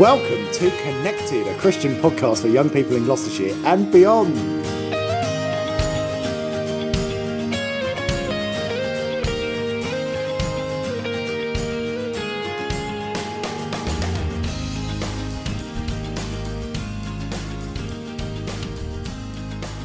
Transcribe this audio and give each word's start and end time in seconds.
Welcome 0.00 0.50
to 0.54 0.70
Connected, 0.82 1.46
a 1.46 1.56
Christian 1.56 1.94
podcast 2.02 2.42
for 2.42 2.48
young 2.48 2.68
people 2.68 2.96
in 2.96 3.04
Gloucestershire 3.04 3.54
and 3.64 3.92
beyond. 3.92 4.34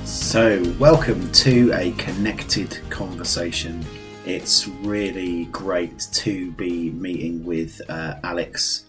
So, 0.08 0.64
welcome 0.80 1.32
to 1.34 1.72
a 1.74 1.92
connected 2.00 2.80
conversation. 2.90 3.86
It's 4.26 4.68
really 4.68 5.46
great 5.46 6.08
to 6.14 6.52
be 6.54 6.90
meeting 6.90 7.46
with 7.46 7.80
uh, 7.88 8.16
Alex 8.24 8.86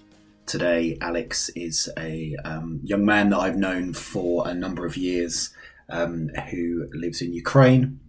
today. 0.50 0.98
Alex 1.00 1.48
is 1.50 1.88
a 1.96 2.34
um, 2.44 2.80
young 2.82 3.04
man 3.04 3.30
that 3.30 3.38
I've 3.38 3.56
known 3.56 3.94
for 3.94 4.48
a 4.48 4.52
number 4.52 4.84
of 4.84 4.96
years 4.96 5.54
um, 5.88 6.28
who 6.50 6.88
lives 6.92 7.22
in 7.22 7.32
Ukraine. 7.32 8.00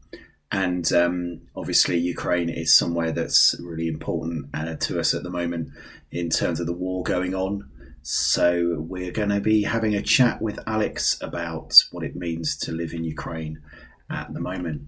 And 0.51 0.91
um, 0.91 1.41
obviously, 1.55 1.97
Ukraine 1.97 2.49
is 2.49 2.73
somewhere 2.73 3.11
that's 3.11 3.55
really 3.61 3.87
important 3.87 4.47
uh, 4.53 4.75
to 4.75 4.99
us 4.99 5.13
at 5.13 5.23
the 5.23 5.29
moment 5.29 5.69
in 6.11 6.29
terms 6.29 6.59
of 6.59 6.65
the 6.65 6.73
war 6.73 7.03
going 7.03 7.35
on. 7.35 7.69
So, 8.01 8.75
we're 8.79 9.11
going 9.11 9.29
to 9.29 9.39
be 9.39 9.63
having 9.63 9.93
a 9.93 10.01
chat 10.01 10.41
with 10.41 10.59
Alex 10.65 11.17
about 11.21 11.83
what 11.91 12.03
it 12.03 12.15
means 12.15 12.57
to 12.57 12.71
live 12.71 12.91
in 12.91 13.03
Ukraine 13.03 13.61
at 14.09 14.33
the 14.33 14.41
moment. 14.41 14.81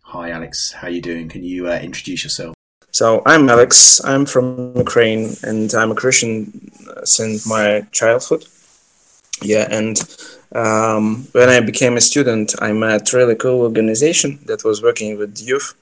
Hi, 0.00 0.30
Alex. 0.30 0.72
How 0.72 0.88
are 0.88 0.90
you 0.90 1.02
doing? 1.02 1.28
Can 1.28 1.44
you 1.44 1.68
uh, 1.68 1.78
introduce 1.78 2.24
yourself? 2.24 2.55
So 2.98 3.20
I'm 3.26 3.50
Alex. 3.50 4.00
I'm 4.06 4.24
from 4.24 4.74
Ukraine, 4.74 5.36
and 5.42 5.68
I'm 5.74 5.90
a 5.90 5.94
Christian 5.94 6.32
since 7.04 7.46
my 7.46 7.84
childhood. 7.92 8.46
Yeah, 9.42 9.68
and 9.70 9.96
um, 10.54 11.28
when 11.32 11.50
I 11.50 11.60
became 11.60 11.98
a 11.98 12.00
student, 12.00 12.54
I 12.62 12.72
met 12.72 13.12
really 13.12 13.34
cool 13.34 13.60
organization 13.60 14.38
that 14.46 14.64
was 14.64 14.82
working 14.82 15.18
with 15.18 15.38
youth, 15.46 15.74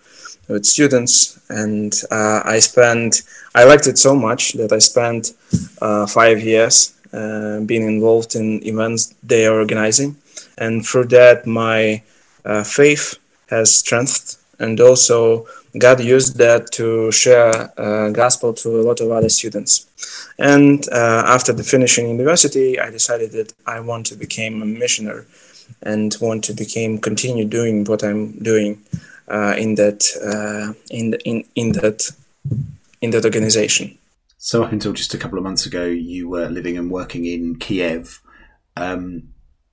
with 0.49 0.65
students, 0.67 1.39
and 1.51 1.95
uh, 2.11 2.41
I 2.45 2.59
spent. 2.59 3.23
I 3.55 3.63
liked 3.63 3.87
it 3.87 3.97
so 3.97 4.17
much 4.17 4.55
that 4.55 4.73
I 4.73 4.81
spent 4.81 5.35
uh, 5.81 6.09
five 6.09 6.43
years 6.43 6.95
uh, 7.13 7.61
being 7.61 7.87
involved 7.87 8.35
in 8.35 8.61
events 8.67 9.15
they 9.23 9.47
are 9.47 9.61
organizing, 9.61 10.17
and 10.59 10.85
through 10.85 11.07
that 11.19 11.47
my 11.47 12.03
uh, 12.45 12.65
faith 12.65 13.21
has 13.51 13.73
strengthened, 13.73 14.35
and 14.59 14.81
also 14.81 15.47
God 15.79 16.01
used 16.01 16.37
that 16.39 16.71
to 16.73 17.11
share 17.11 17.73
uh, 17.79 18.11
gospel 18.11 18.55
to 18.55 18.81
a 18.81 18.83
lot 18.83 19.01
of 19.01 19.11
other 19.11 19.29
students. 19.29 19.87
And 20.39 20.89
uh, 20.93 21.25
after 21.27 21.53
the 21.53 21.65
finishing 21.65 22.09
university, 22.09 22.79
I 22.79 22.91
decided 22.91 23.33
that 23.33 23.53
I 23.67 23.81
want 23.81 24.07
to 24.07 24.15
become 24.15 24.63
a 24.63 24.67
missionary 24.67 25.25
and 25.83 26.17
want 26.21 26.45
to 26.45 26.53
become 26.53 26.99
continue 26.99 27.45
doing 27.45 27.85
what 27.85 28.05
I'm 28.05 28.33
doing 28.39 28.83
uh, 29.29 29.55
in 29.57 29.75
that 29.77 30.05
uh, 30.23 30.75
in, 30.91 31.11
the, 31.11 31.21
in 31.25 31.45
in 31.55 31.73
that 31.73 32.11
in 33.01 33.11
that 33.11 33.25
organization. 33.25 33.99
So 34.39 34.63
up 34.63 34.73
until 34.73 34.93
just 34.93 35.15
a 35.15 35.19
couple 35.19 35.39
of 35.39 35.45
months 35.45 35.65
ago, 35.67 35.87
you 35.87 36.29
were 36.29 36.49
living 36.49 36.77
and 36.77 36.91
working 36.91 37.25
in 37.25 37.57
Kiev, 37.57 38.21
um, 38.77 39.31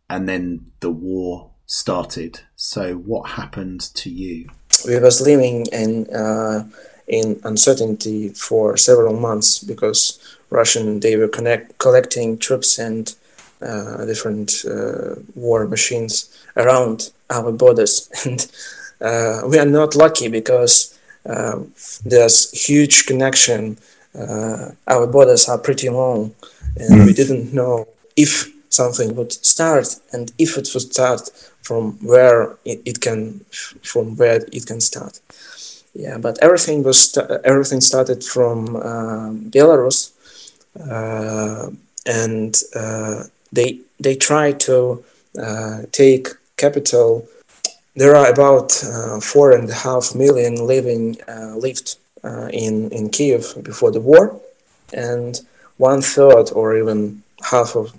and 0.09 0.29
then 0.29 0.71
the 0.79 0.91
war 0.91 1.51
started. 1.65 2.41
So 2.55 2.95
what 2.95 3.31
happened 3.31 3.81
to 3.95 4.09
you? 4.09 4.49
We 4.85 4.99
was 4.99 5.21
living 5.21 5.65
in 5.71 6.07
uh, 6.13 6.63
in 7.07 7.39
uncertainty 7.43 8.29
for 8.29 8.77
several 8.77 9.13
months 9.13 9.59
because 9.59 10.19
Russian 10.49 10.99
they 10.99 11.15
were 11.15 11.27
connect, 11.27 11.77
collecting 11.77 12.37
troops 12.37 12.79
and 12.79 13.13
uh, 13.61 14.05
different 14.05 14.63
uh, 14.65 15.15
war 15.35 15.67
machines 15.67 16.29
around 16.57 17.11
our 17.29 17.51
borders, 17.51 18.09
and 18.25 18.51
uh, 19.01 19.41
we 19.47 19.57
are 19.59 19.65
not 19.65 19.95
lucky 19.95 20.27
because 20.27 20.97
uh, 21.25 21.59
there's 22.05 22.51
huge 22.51 23.05
connection. 23.05 23.77
Uh, 24.17 24.71
our 24.87 25.07
borders 25.07 25.47
are 25.47 25.57
pretty 25.57 25.89
long, 25.89 26.33
and 26.75 27.05
we 27.05 27.13
didn't 27.13 27.53
know 27.53 27.87
if 28.17 28.51
something 28.69 29.15
would 29.15 29.31
start 29.31 29.87
and 30.13 30.31
if 30.37 30.57
it 30.57 30.69
would 30.73 30.81
start 30.93 31.29
from 31.61 31.93
where 32.01 32.57
it, 32.65 32.81
it 32.85 33.01
can 33.01 33.41
from 33.81 34.15
where 34.17 34.39
it 34.51 34.65
can 34.65 34.81
start. 34.81 35.19
Yeah 35.93 36.17
but 36.17 36.37
everything 36.41 36.83
was 36.83 37.17
everything 37.43 37.81
started 37.81 38.23
from 38.23 38.75
uh, 38.75 39.31
belarus 39.55 40.11
uh, 40.79 41.69
and 42.05 42.55
uh, 42.75 43.23
they 43.51 43.79
they 43.99 44.15
try 44.15 44.51
to 44.53 45.03
uh, 45.41 45.81
take 45.91 46.29
capital. 46.57 47.27
There 47.95 48.15
are 48.15 48.29
about 48.31 48.81
uh, 48.83 49.19
four 49.19 49.51
and 49.51 49.69
a 49.69 49.73
half 49.73 50.15
million 50.15 50.65
living 50.65 51.17
uh, 51.27 51.55
lived 51.57 51.97
in 52.53 52.89
in 52.91 53.09
kiev 53.09 53.53
before 53.63 53.91
the 53.91 53.99
war 53.99 54.39
and 54.93 55.41
one 55.77 56.01
third 56.01 56.51
or 56.53 56.77
even 56.77 57.23
half 57.43 57.75
of 57.75 57.91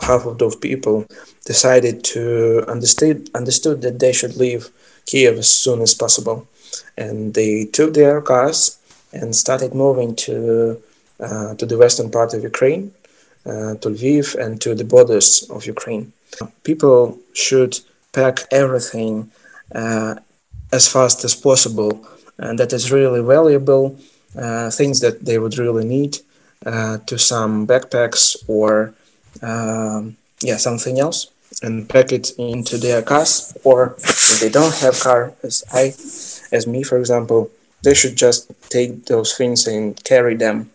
half 0.00 0.26
of 0.26 0.38
those 0.38 0.56
people 0.56 1.06
decided 1.44 2.04
to 2.04 2.64
understood 2.68 3.30
understood 3.34 3.82
that 3.82 3.98
they 3.98 4.12
should 4.12 4.36
leave 4.36 4.70
Kiev 5.06 5.38
as 5.38 5.48
soon 5.48 5.80
as 5.80 5.94
possible, 5.94 6.46
and 6.96 7.34
they 7.34 7.64
took 7.64 7.94
their 7.94 8.20
cars 8.20 8.78
and 9.12 9.34
started 9.34 9.74
moving 9.74 10.14
to 10.16 10.80
uh, 11.20 11.54
to 11.54 11.66
the 11.66 11.78
western 11.78 12.10
part 12.10 12.34
of 12.34 12.42
Ukraine, 12.42 12.92
uh, 13.46 13.74
to 13.80 13.88
Lviv, 13.88 14.34
and 14.34 14.60
to 14.60 14.74
the 14.74 14.84
borders 14.84 15.48
of 15.50 15.66
Ukraine. 15.66 16.12
People 16.62 17.18
should 17.32 17.80
pack 18.12 18.36
everything 18.50 19.30
uh, 19.74 20.14
as 20.72 20.86
fast 20.86 21.24
as 21.24 21.34
possible, 21.34 21.92
and 22.38 22.58
that 22.58 22.72
is 22.72 22.92
really 22.92 23.22
valuable. 23.22 23.98
Uh, 24.36 24.70
things 24.70 25.00
that 25.00 25.24
they 25.24 25.38
would 25.38 25.56
really 25.58 25.84
need 25.84 26.18
uh, 26.66 26.98
to 27.06 27.18
some 27.18 27.66
backpacks 27.66 28.36
or 28.46 28.94
um, 29.42 30.16
yeah 30.40 30.56
something 30.56 30.98
else. 30.98 31.30
And 31.62 31.88
pack 31.88 32.12
it 32.12 32.32
into 32.38 32.76
their 32.76 33.00
cars 33.02 33.56
or 33.64 33.94
if 33.98 34.38
they 34.40 34.50
don't 34.50 34.74
have 34.80 35.00
car 35.00 35.32
as 35.42 35.64
i 35.72 35.94
as 36.54 36.66
me 36.66 36.82
for 36.82 36.98
example 36.98 37.50
they 37.82 37.94
should 37.94 38.16
just 38.16 38.50
take 38.68 39.06
those 39.06 39.34
things 39.34 39.66
and 39.66 40.02
carry 40.04 40.34
them. 40.34 40.70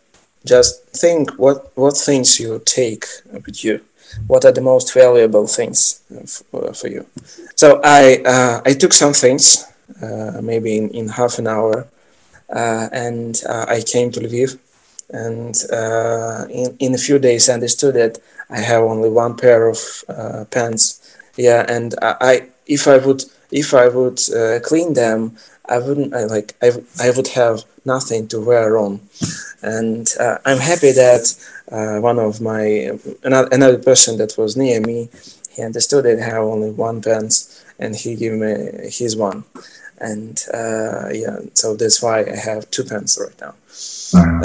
Just 0.46 0.84
think 0.88 1.31
what 1.38 1.72
what 1.78 1.96
things 1.96 2.40
you 2.40 2.62
take 2.66 3.06
with 3.31 3.63
you. 3.63 3.81
What 4.28 4.46
are 4.46 4.51
the 4.51 4.62
most 4.62 4.94
valuable 4.94 5.47
things 5.47 6.01
for, 6.50 6.74
for 6.74 6.88
you? 6.88 7.06
So 7.56 7.80
i 7.84 8.22
uh, 8.25 8.62
i 8.66 8.74
took 8.74 8.94
some 8.94 9.13
things 9.13 9.66
uh, 10.01 10.41
maybe 10.41 10.78
in, 10.78 10.90
in 10.90 11.07
half 11.09 11.40
an 11.40 11.47
hour 11.47 11.88
uh, 12.50 12.90
and 12.91 13.41
uh, 13.47 13.66
i 13.68 13.81
came 13.81 14.12
to 14.12 14.19
lviv 14.19 14.57
and 15.09 15.56
uh, 15.72 16.46
in, 16.50 16.75
in 16.80 16.94
a 16.96 16.97
few 16.97 17.19
days 17.19 17.50
I 17.50 17.53
understood 17.53 17.96
that 17.96 18.19
I 18.50 18.59
have 18.59 18.84
only 18.84 19.09
one 19.09 19.36
pair 19.36 19.68
of 19.68 19.80
uh, 20.09 20.46
pants. 20.52 21.18
Yeah, 21.38 21.66
and 21.68 21.96
I, 22.02 22.16
I, 22.22 22.47
if 22.66 22.88
I 22.88 22.97
would 22.97 23.24
if 23.52 23.74
I 23.74 23.88
would 23.88 24.19
uh, 24.36 24.59
clean 24.62 24.94
them, 24.94 25.38
I 25.69 25.80
wouldn't 25.80 26.13
I, 26.13 26.25
like 26.25 26.56
I, 26.62 26.72
I 27.00 27.12
would 27.12 27.30
have 27.30 27.63
nothing 27.86 28.28
to 28.30 28.40
wear 28.40 28.78
on, 28.78 29.02
and 29.62 30.08
uh, 30.19 30.38
I'm 30.46 30.59
happy 30.59 30.92
that 30.92 31.36
uh, 31.72 32.00
one 32.00 32.19
of 32.19 32.42
my 32.42 32.97
another, 33.24 33.50
another 33.52 33.78
person 33.78 34.18
that 34.18 34.38
was 34.38 34.56
near 34.58 34.81
me, 34.81 35.09
he 35.52 35.63
understood 35.63 36.06
that 36.06 36.19
I 36.19 36.25
have 36.25 36.44
only 36.44 36.72
one 36.72 37.02
pants, 37.02 37.63
and 37.80 37.96
he 37.96 38.16
gave 38.16 38.34
me 38.34 38.90
his 38.90 39.16
one, 39.16 39.44
and 40.00 40.44
uh, 40.54 41.09
yeah, 41.12 41.40
so 41.54 41.76
that's 41.76 42.02
why 42.02 42.22
I 42.22 42.36
have 42.36 42.70
two 42.72 42.84
pants 42.84 43.20
right 43.20 43.40
now. 43.42 43.56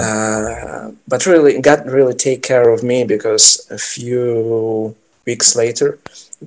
Uh, 0.01 0.93
but 1.07 1.27
really, 1.27 1.61
God 1.61 1.87
really 1.87 2.15
take 2.15 2.43
care 2.43 2.71
of 2.71 2.83
me 2.83 3.05
because 3.05 3.67
a 3.71 3.79
few 3.79 4.95
weeks 5.27 5.55
later, 5.57 5.99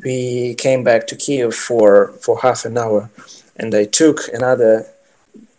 we 0.04 0.56
came 0.56 0.84
back 0.84 1.08
to 1.08 1.16
Kiev 1.16 1.54
for, 1.54 2.14
for 2.22 2.40
half 2.40 2.66
an 2.66 2.78
hour, 2.78 3.10
and 3.58 3.76
I 3.76 3.86
took 3.86 4.22
another 4.34 4.88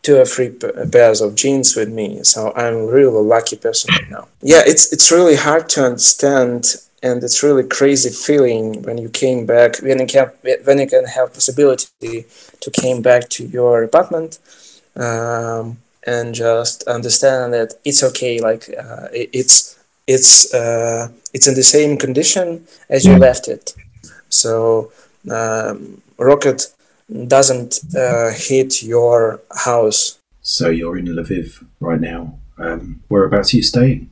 two 0.03 0.19
or 0.19 0.25
three 0.25 0.51
pairs 0.91 1.21
of 1.21 1.37
jeans 1.37 1.77
with 1.77 1.89
me. 1.89 2.25
So 2.25 2.53
I'm 2.57 2.87
really 2.87 3.17
a 3.17 3.21
lucky 3.21 3.57
person 3.57 3.95
right 3.95 4.11
now. 4.11 4.29
Yeah, 4.43 4.63
it's 4.67 4.93
it's 4.93 5.13
really 5.13 5.37
hard 5.37 5.69
to 5.71 5.85
understand, 5.85 6.75
and 7.03 7.23
it's 7.25 7.43
really 7.43 7.65
crazy 7.65 8.11
feeling 8.11 8.83
when 8.83 8.99
you 8.99 9.09
came 9.09 9.45
back 9.47 9.79
when 9.79 9.99
you 9.99 10.07
can 10.07 10.31
when 10.65 10.79
you 10.79 10.87
can 10.87 11.05
have 11.05 11.35
possibility 11.35 12.25
to 12.61 12.71
came 12.71 13.03
back 13.03 13.29
to 13.31 13.45
your 13.45 13.83
apartment. 13.83 14.39
Um, 14.97 15.79
and 16.05 16.35
just 16.35 16.83
understand 16.85 17.53
that 17.53 17.75
it's 17.85 18.03
okay 18.03 18.41
like 18.41 18.69
uh, 18.77 19.09
it, 19.13 19.31
it's 19.33 19.79
it's 20.07 20.53
uh, 20.53 21.09
it's 21.33 21.47
in 21.47 21.55
the 21.55 21.63
same 21.63 21.97
condition 21.97 22.67
as 22.89 23.05
you 23.05 23.17
left 23.17 23.49
it. 23.49 23.75
So 24.29 24.93
um, 25.31 26.03
rocket 26.19 26.67
doesn't 27.29 27.81
uh, 27.97 28.33
hit 28.35 28.83
your 28.83 29.41
house. 29.65 30.19
So 30.41 30.71
you're 30.71 30.99
in 30.99 31.07
lviv 31.07 31.65
right 31.79 32.01
now. 32.01 32.39
Um, 32.59 33.03
whereabouts 33.09 33.55
are 33.55 33.57
you 33.59 33.63
staying 33.63 34.11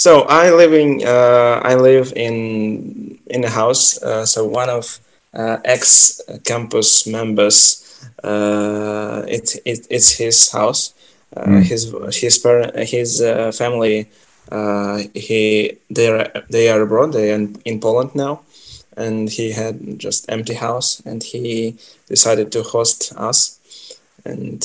So 0.00 0.22
I 0.22 0.48
living 0.48 1.04
uh, 1.06 1.60
I 1.62 1.74
live 1.74 2.14
in 2.16 3.18
in 3.26 3.44
a 3.44 3.50
house. 3.50 4.02
Uh, 4.02 4.24
so 4.24 4.46
one 4.46 4.70
of 4.70 4.98
uh, 5.34 5.58
ex 5.62 6.22
campus 6.46 7.06
members. 7.06 7.84
Uh, 8.24 9.24
it, 9.28 9.60
it 9.66 9.86
it's 9.90 10.16
his 10.16 10.50
house. 10.52 10.94
Mm. 11.36 11.62
His 11.62 11.92
his 12.18 12.38
parent 12.38 12.72
his 12.88 13.20
uh, 13.20 13.52
family. 13.52 14.08
he 15.14 15.76
they 15.90 16.08
are 16.08 16.32
they 16.48 16.70
are 16.70 16.80
abroad. 16.80 17.12
They 17.12 17.32
are 17.34 17.46
in 17.66 17.78
Poland 17.80 18.14
now, 18.14 18.40
and 18.96 19.28
he 19.28 19.52
had 19.52 19.98
just 19.98 20.24
empty 20.30 20.54
house, 20.54 21.02
and 21.04 21.22
he 21.22 21.76
decided 22.08 22.50
to 22.52 22.62
host 22.62 23.12
us, 23.18 23.60
and 24.24 24.64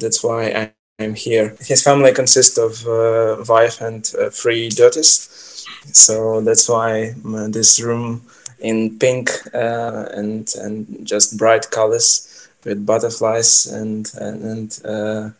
that's 0.00 0.20
why 0.24 0.50
I 0.50 0.83
I'm 1.00 1.14
here. 1.14 1.56
His 1.60 1.82
family 1.82 2.12
consists 2.12 2.56
of 2.56 2.86
uh, 2.86 3.42
wife 3.48 3.80
and 3.80 4.08
uh, 4.16 4.30
three 4.30 4.68
daughters, 4.68 5.66
so 5.92 6.40
that's 6.40 6.68
why 6.68 7.14
uh, 7.26 7.48
this 7.48 7.80
room 7.80 8.22
in 8.60 8.96
pink 9.00 9.30
uh, 9.52 10.06
and 10.12 10.54
and 10.54 11.04
just 11.04 11.36
bright 11.36 11.68
colors 11.72 12.48
with 12.64 12.86
butterflies 12.86 13.66
and 13.66 14.12
and, 14.20 14.42
and 14.44 14.80
uh, 14.84 15.30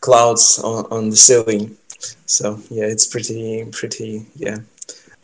clouds 0.00 0.58
on, 0.64 0.86
on 0.90 1.10
the 1.10 1.16
ceiling. 1.16 1.76
So 2.24 2.58
yeah, 2.70 2.86
it's 2.86 3.06
pretty 3.06 3.66
pretty 3.70 4.24
yeah. 4.34 4.60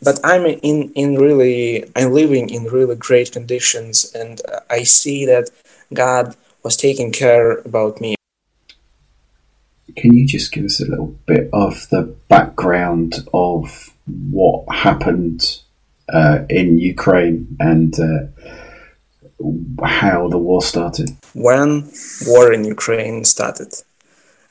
But 0.03 0.19
I'm 0.23 0.45
in 0.45 0.91
in 0.93 1.15
really 1.15 1.83
I'm 1.95 2.13
living 2.13 2.51
in 2.51 2.65
really 2.65 2.95
great 2.95 3.31
conditions, 3.31 4.13
and 4.13 4.39
I 4.69 4.83
see 4.83 5.25
that 5.25 5.49
God 5.95 6.35
was 6.61 6.77
taking 6.77 7.11
care 7.11 7.57
about 7.65 7.99
me 7.99 8.15
can 9.95 10.13
you 10.13 10.27
just 10.27 10.51
give 10.51 10.65
us 10.65 10.79
a 10.79 10.85
little 10.89 11.15
bit 11.25 11.49
of 11.53 11.87
the 11.89 12.03
background 12.27 13.27
of 13.33 13.93
what 14.31 14.65
happened 14.73 15.59
uh, 16.11 16.39
in 16.49 16.79
Ukraine 16.79 17.55
and 17.59 17.93
uh, 17.99 18.25
how 19.85 20.27
the 20.29 20.37
war 20.37 20.61
started? 20.61 21.11
When 21.33 21.89
war 22.25 22.51
in 22.51 22.63
Ukraine 22.63 23.23
started? 23.23 23.73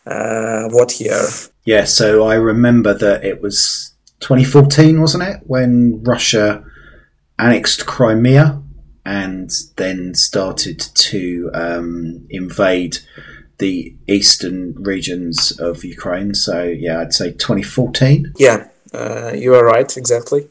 Uh, 0.07 0.69
what 0.69 1.01
year? 1.01 1.21
Yeah, 1.65 1.85
so 1.85 2.27
I 2.27 2.35
remember 2.35 2.95
that 2.95 3.25
it 3.25 3.43
was 3.43 3.93
2014, 4.21 5.01
wasn't 5.01 5.25
it, 5.25 5.41
when 5.47 6.03
Russia 6.03 6.65
annexed 7.39 7.87
Crimea 7.87 8.63
and 9.05 9.51
then 9.77 10.15
started 10.15 10.79
to 10.79 11.51
um, 11.55 12.27
invade 12.31 12.99
the 13.59 13.95
eastern 14.07 14.75
regions 14.75 15.53
of 15.59 15.85
Ukraine. 15.85 16.35
So 16.35 16.65
yeah, 16.65 17.01
I'd 17.01 17.15
say 17.15 17.33
2014. 17.33 18.35
Yeah, 18.39 18.69
uh, 18.95 19.33
you 19.35 19.55
are 19.55 19.65
right, 19.65 19.97
exactly. 19.97 20.49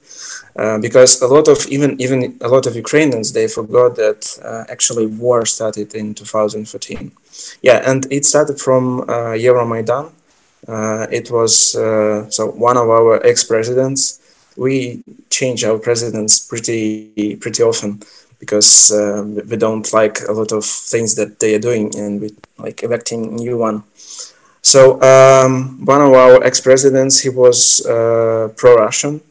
Uh, 0.56 0.78
because 0.80 1.22
a 1.22 1.28
lot 1.28 1.48
of 1.48 1.68
even 1.68 2.00
even 2.02 2.38
a 2.42 2.48
lot 2.48 2.66
of 2.66 2.76
Ukrainians 2.76 3.34
they 3.34 3.48
forgot 3.48 3.96
that 3.96 4.22
uh, 4.44 4.64
actually 4.70 5.06
war 5.06 5.46
started 5.46 5.94
in 5.94 6.14
2014. 6.14 7.12
Yeah, 7.62 7.90
and 7.90 8.08
it 8.12 8.26
started 8.26 8.60
from 8.60 9.02
uh, 9.02 9.36
Euromaidan. 9.38 10.12
Uh, 10.68 11.08
it 11.12 11.32
was 11.32 11.76
uh, 11.76 12.30
so 12.30 12.48
one 12.48 12.78
of 12.78 12.90
our 12.90 13.26
ex 13.26 13.44
presidents. 13.44 14.20
We 14.58 15.04
change 15.30 15.64
our 15.64 15.78
presidents 15.78 16.40
pretty 16.40 17.36
pretty 17.40 17.62
often 17.62 18.02
because 18.40 18.92
uh, 18.92 19.24
we 19.50 19.58
don't 19.58 19.92
like 19.94 20.20
a 20.28 20.32
lot 20.32 20.52
of 20.52 20.64
things 20.66 21.16
that 21.16 21.40
they 21.40 21.56
are 21.56 21.60
doing 21.60 21.96
and 21.98 22.22
we 22.22 22.30
like 22.58 22.84
electing 22.84 23.36
new 23.36 23.58
one. 23.58 23.84
So 24.62 25.02
um, 25.02 25.86
one 25.86 26.02
of 26.02 26.14
our 26.14 26.44
ex-presidents 26.44 27.20
he 27.20 27.30
was 27.30 27.86
uh, 27.86 28.50
pro-russian 28.56 29.22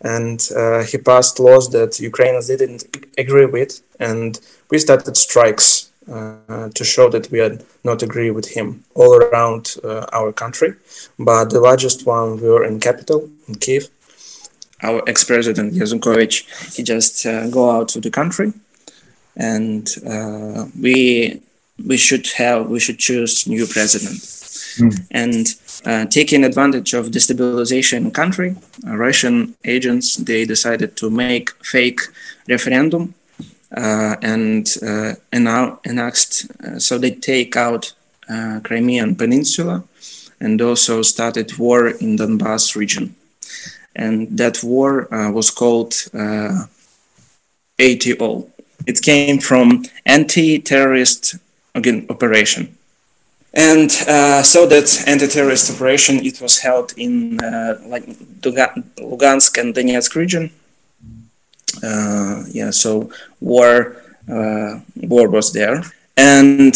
and 0.00 0.48
uh, 0.56 0.82
he 0.84 0.96
passed 0.98 1.40
laws 1.40 1.68
that 1.70 1.98
ukrainians 2.00 2.46
didn't 2.46 2.84
agree 3.18 3.46
with 3.46 3.82
and 3.98 4.40
we 4.70 4.78
started 4.78 5.16
strikes 5.16 5.90
uh, 6.10 6.70
to 6.74 6.84
show 6.84 7.10
that 7.10 7.30
we 7.30 7.38
had 7.38 7.62
not 7.84 8.02
agree 8.02 8.30
with 8.30 8.48
him 8.48 8.82
all 8.94 9.14
around 9.14 9.76
uh, 9.84 10.06
our 10.12 10.32
country. 10.32 10.74
But 11.18 11.50
the 11.50 11.60
largest 11.60 12.06
one 12.06 12.40
we 12.40 12.48
were 12.48 12.64
in 12.64 12.80
capital 12.80 13.28
in 13.46 13.56
kiev 13.56 13.88
our 14.82 15.02
ex-president 15.08 15.74
Yanukovych, 15.74 16.74
he 16.74 16.82
just 16.82 17.26
uh, 17.26 17.48
go 17.48 17.70
out 17.70 17.88
to 17.90 18.00
the 18.00 18.10
country, 18.10 18.52
and 19.36 19.88
uh, 20.06 20.66
we 20.80 21.40
we 21.86 21.96
should 21.96 22.26
have 22.36 22.68
we 22.68 22.80
should 22.80 22.98
choose 22.98 23.46
new 23.46 23.66
president. 23.66 24.18
Mm. 24.78 25.06
And 25.10 25.46
uh, 25.84 26.06
taking 26.06 26.44
advantage 26.44 26.94
of 26.94 27.06
destabilization 27.06 28.12
country, 28.12 28.56
uh, 28.86 28.96
Russian 28.96 29.54
agents 29.64 30.16
they 30.16 30.44
decided 30.44 30.96
to 30.96 31.10
make 31.10 31.50
fake 31.64 32.00
referendum 32.48 33.14
uh, 33.76 34.16
and 34.22 34.68
uh, 34.82 35.14
announced 35.32 36.46
so 36.80 36.98
they 36.98 37.10
take 37.10 37.56
out 37.56 37.92
Crimean 38.62 39.16
Peninsula 39.16 39.82
and 40.40 40.60
also 40.60 41.02
started 41.02 41.56
war 41.58 41.88
in 41.88 42.16
Donbass 42.16 42.76
region 42.76 43.14
and 43.98 44.38
that 44.38 44.62
war 44.62 45.12
uh, 45.12 45.30
was 45.30 45.50
called 45.50 45.94
uh, 46.14 46.64
ATO. 47.80 48.48
It 48.86 49.02
came 49.02 49.38
from 49.38 49.84
anti-terrorist 50.06 51.34
again 51.74 52.06
operation, 52.08 52.78
and 53.52 53.90
uh, 54.06 54.42
so 54.42 54.66
that 54.66 55.04
anti-terrorist 55.06 55.74
operation 55.74 56.24
it 56.24 56.40
was 56.40 56.58
held 56.58 56.94
in 56.96 57.38
uh, 57.40 57.78
like 57.86 58.06
Lugansk 58.40 59.58
and 59.58 59.74
Donetsk 59.74 60.14
region. 60.14 60.50
Uh, 61.82 62.44
yeah, 62.50 62.70
so 62.70 63.10
war 63.40 63.96
uh, 64.30 64.80
war 64.96 65.28
was 65.28 65.52
there, 65.52 65.82
and 66.16 66.74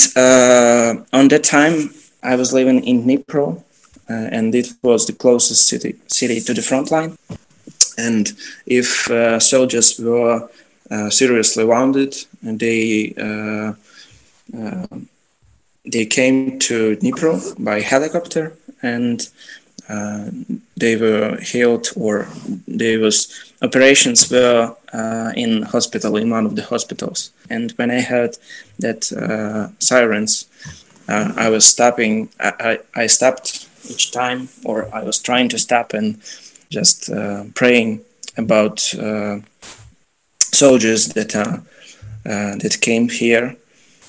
on 1.12 1.28
that 1.28 1.44
time 1.44 1.94
I 2.22 2.34
was 2.36 2.52
living 2.52 2.84
in 2.84 3.04
Dnipro, 3.04 3.62
and 4.08 4.54
it 4.54 4.72
was 4.82 5.06
the 5.06 5.12
closest 5.12 5.66
city 5.66 5.96
city 6.06 6.40
to 6.40 6.54
the 6.54 6.62
front 6.62 6.90
line. 6.90 7.16
And 7.98 8.32
if 8.66 9.10
uh, 9.10 9.38
soldiers 9.38 9.98
were 9.98 10.48
uh, 10.90 11.10
seriously 11.10 11.64
wounded, 11.64 12.14
they 12.42 13.14
they 15.84 16.06
came 16.06 16.58
to 16.60 16.96
Dnipro 16.96 17.62
by 17.62 17.80
helicopter 17.80 18.52
and 18.82 19.28
uh, 19.88 20.30
they 20.76 20.96
were 20.96 21.36
healed 21.40 21.88
or 21.96 22.28
there 22.68 23.00
was 23.00 23.52
operations 23.62 24.30
were 24.30 24.74
uh, 24.92 25.32
in 25.34 25.62
hospital 25.62 26.16
in 26.16 26.30
one 26.30 26.46
of 26.46 26.56
the 26.56 26.62
hospitals 26.62 27.30
and 27.50 27.72
when 27.72 27.90
i 27.90 28.00
heard 28.00 28.36
that 28.78 29.12
uh, 29.12 29.68
sirens 29.78 30.46
i 31.08 31.48
was 31.48 31.64
stopping 31.64 32.28
I, 32.40 32.78
I, 32.94 33.02
I 33.02 33.06
stopped 33.06 33.68
each 33.88 34.12
time, 34.12 34.48
or 34.64 34.88
I 34.94 35.02
was 35.02 35.18
trying 35.18 35.48
to 35.50 35.58
stop 35.58 35.92
and 35.94 36.20
just 36.70 37.10
uh, 37.10 37.44
praying 37.54 38.00
about 38.36 38.94
uh, 38.94 39.38
soldiers 40.38 41.08
that 41.08 41.36
uh, 41.36 41.58
uh 42.24 42.56
that 42.56 42.78
came 42.80 43.08
here 43.08 43.56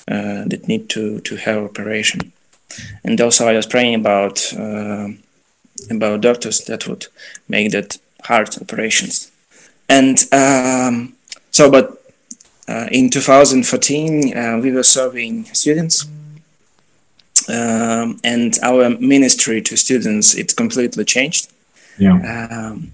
uh, 0.08 0.44
that 0.46 0.68
need 0.68 0.88
to 0.88 1.20
to 1.20 1.36
have 1.36 1.62
operation, 1.62 2.32
and 3.04 3.20
also 3.20 3.48
I 3.48 3.56
was 3.56 3.66
praying 3.66 3.94
about 3.94 4.52
uh, 4.54 5.08
about 5.90 6.22
doctors 6.22 6.64
that 6.64 6.88
would 6.88 7.06
make 7.48 7.70
that 7.72 7.98
heart 8.24 8.60
operations, 8.60 9.30
and 9.88 10.18
um, 10.32 11.14
so 11.50 11.70
but. 11.70 12.00
in 12.90 13.10
2014, 13.10 14.62
we 14.62 14.72
were 14.72 14.82
serving 14.82 15.44
students 15.52 16.06
um, 17.48 18.20
and 18.24 18.58
our 18.62 18.90
ministry 18.90 19.60
to 19.62 19.76
students 19.76 20.34
it 20.34 20.56
completely 20.56 21.04
changed. 21.04 21.52
Yeah. 21.98 22.18
Um, 22.50 22.92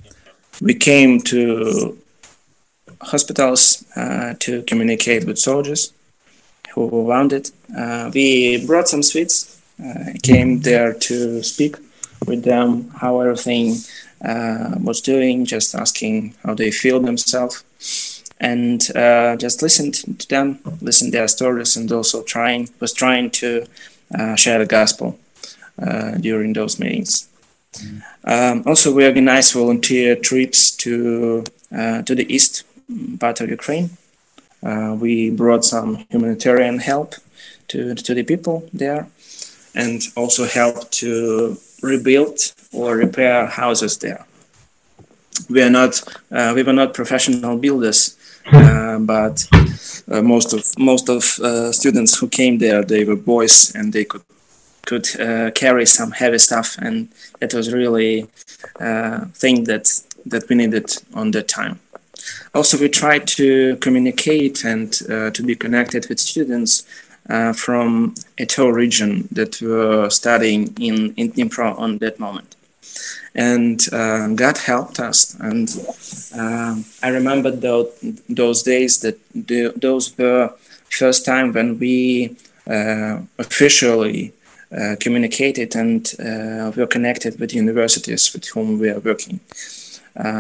we 0.61 0.75
came 0.75 1.21
to 1.23 1.97
hospitals 3.00 3.85
uh, 3.97 4.35
to 4.40 4.62
communicate 4.62 5.26
with 5.26 5.38
soldiers 5.38 5.92
who 6.75 6.87
were 6.87 7.02
wounded. 7.02 7.50
Uh, 7.76 8.11
we 8.14 8.64
brought 8.66 8.88
some 8.88 9.02
sweets, 9.02 9.61
uh, 9.83 10.12
came 10.23 10.61
there 10.61 10.92
to 10.92 11.42
speak 11.42 11.76
with 12.26 12.45
them 12.45 12.90
how 12.90 13.21
everything 13.21 13.76
uh, 14.25 14.75
was 14.83 15.00
doing, 15.00 15.45
just 15.45 15.75
asking 15.75 16.35
how 16.45 16.54
they 16.54 16.71
feel 16.71 17.00
themselves, 17.00 17.64
and 18.38 18.95
uh, 18.95 19.37
just 19.37 19.62
listened 19.62 19.95
to 20.19 20.28
them, 20.28 20.59
listened 20.80 21.12
their 21.12 21.28
stories, 21.28 21.76
and 21.76 21.90
also 21.90 22.23
trying 22.23 22.69
was 22.80 22.92
trying 22.92 23.30
to 23.30 23.66
share 24.36 24.58
the 24.58 24.66
gospel 24.66 25.18
uh, 25.80 26.12
during 26.18 26.52
those 26.52 26.78
meetings. 26.78 27.28
Um, 28.24 28.62
also, 28.66 28.92
we 28.92 29.06
organize 29.06 29.52
volunteer 29.52 30.16
trips 30.16 30.70
to 30.76 31.44
uh, 31.76 32.02
to 32.02 32.14
the 32.14 32.26
east 32.34 32.64
part 33.18 33.40
of 33.40 33.48
Ukraine. 33.48 33.90
we 35.00 35.30
brought 35.30 35.64
some 35.64 36.04
humanitarian 36.10 36.78
help 36.78 37.14
to 37.68 37.94
to 37.94 38.14
the 38.14 38.24
people 38.24 38.56
there, 38.72 39.06
and 39.74 40.02
also 40.16 40.44
help 40.44 40.90
to 40.90 41.56
rebuild 41.82 42.38
or 42.72 42.96
repair 42.96 43.46
houses 43.46 43.98
there. 43.98 44.24
we 45.48 45.62
are 45.62 45.70
not 45.70 46.02
uh, 46.30 46.52
we 46.54 46.62
were 46.62 46.72
not 46.72 46.94
professional 46.94 47.56
builders, 47.56 48.16
uh, 48.18 48.19
but 48.99 49.47
uh, 50.11 50.23
most 50.23 50.52
of 50.52 50.78
most 50.78 51.09
of 51.09 51.38
uh, 51.40 51.73
students 51.73 52.18
who 52.18 52.28
came 52.28 52.59
there 52.59 52.82
they 52.82 53.04
were 53.04 53.16
boys 53.16 53.75
and 53.75 53.92
they 53.92 54.04
could 54.04 54.23
could 54.87 55.20
uh, 55.20 55.50
carry 55.52 55.87
some 55.87 56.11
heavy 56.11 56.38
stuff, 56.38 56.76
and 56.78 57.09
it 57.40 57.54
was 57.54 57.73
really 57.73 58.26
uh, 58.80 59.25
thing 59.35 59.64
that 59.64 59.87
that 60.26 60.49
we 60.49 60.56
needed 60.56 60.90
on 61.14 61.30
that 61.30 61.49
time. 61.49 61.78
Also, 62.54 62.78
we 62.78 62.88
tried 62.88 63.26
to 63.26 63.76
communicate 63.76 64.64
and 64.64 64.92
to 65.35 65.42
be 65.42 65.54
connected 65.54 66.06
with 66.09 66.18
students 66.18 66.85
uh, 67.30 67.52
from 67.52 68.14
ATO 68.40 68.68
region 68.68 69.28
that 69.30 69.61
were 69.62 70.11
studying 70.11 70.75
in, 70.80 71.14
in 71.14 71.30
Dnipro 71.32 71.78
on 71.78 71.99
that 71.99 72.18
moment. 72.18 72.56
And 73.34 73.80
uh, 73.92 74.28
God 74.28 74.58
helped 74.58 74.99
us. 74.99 75.34
And 75.38 75.68
uh, 76.37 76.76
I 77.02 77.08
remember 77.08 77.50
those, 77.50 78.62
days 78.62 79.00
that 79.00 79.18
the, 79.34 79.72
those 79.76 80.16
were 80.18 80.52
first 80.90 81.25
time 81.25 81.52
when 81.52 81.78
we 81.78 82.37
uh, 82.68 83.20
officially 83.38 84.32
uh, 84.76 84.96
communicated 85.00 85.75
and 85.76 86.12
uh, 86.20 86.72
were 86.76 86.87
connected 86.87 87.38
with 87.40 87.54
universities 87.54 88.32
with 88.32 88.46
whom 88.49 88.78
we 88.78 88.88
are 88.88 89.00
working. 89.00 89.40